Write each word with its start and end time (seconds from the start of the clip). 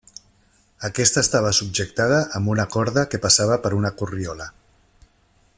Aquesta 0.87 1.23
estava 1.25 1.51
subjectada 1.57 2.19
amb 2.39 2.53
una 2.55 2.67
corda 2.77 3.07
que 3.13 3.23
passava 3.29 3.61
per 3.67 3.75
una 3.83 3.97
corriola. 4.03 4.53